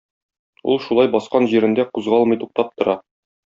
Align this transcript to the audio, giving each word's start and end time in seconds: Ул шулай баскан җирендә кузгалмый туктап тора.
Ул 0.75 0.79
шулай 0.85 1.11
баскан 1.17 1.47
җирендә 1.53 1.87
кузгалмый 1.93 2.43
туктап 2.47 2.77
тора. 2.79 3.01